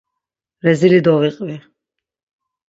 Rezili 0.63 1.01
doviqvi. 1.09 1.57